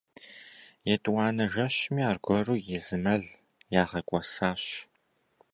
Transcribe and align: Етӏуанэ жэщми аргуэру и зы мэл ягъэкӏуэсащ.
Етӏуанэ 0.93 1.45
жэщми 1.53 2.01
аргуэру 2.09 2.55
и 2.75 2.77
зы 2.83 2.97
мэл 3.03 3.23
ягъэкӏуэсащ. 3.81 4.63